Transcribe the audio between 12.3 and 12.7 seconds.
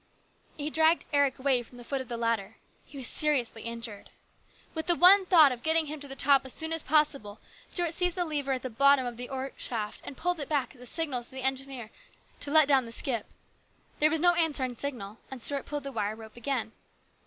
to let